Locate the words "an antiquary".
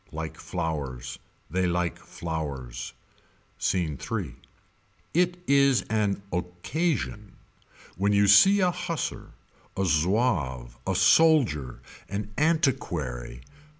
12.09-13.41